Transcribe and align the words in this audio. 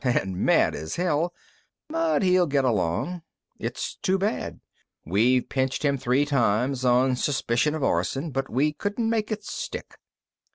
And 0.03 0.35
mad 0.37 0.73
as 0.73 0.95
hell. 0.95 1.31
But 1.87 2.23
he'll 2.23 2.47
get 2.47 2.65
along. 2.65 3.21
It's 3.59 3.97
too 3.97 4.17
bad. 4.17 4.59
We've 5.05 5.47
pinched 5.47 5.85
him 5.85 5.99
three 5.99 6.25
times 6.25 6.83
on 6.83 7.15
suspicion 7.15 7.75
of 7.75 7.83
arson, 7.83 8.31
but 8.31 8.49
we 8.49 8.73
couldn't 8.73 9.11
make 9.11 9.31
it 9.31 9.43
stick. 9.43 9.99